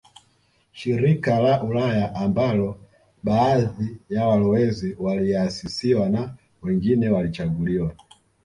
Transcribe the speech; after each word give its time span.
Shirika 0.71 1.39
la 1.39 1.63
Ulaya 1.63 2.15
ambalo 2.15 2.79
baadhi 3.23 3.97
ya 4.09 4.27
walowezi 4.27 4.95
waliasisiwa 4.99 6.09
na 6.09 6.35
wengine 6.61 7.09
walichaguliwa 7.09 7.95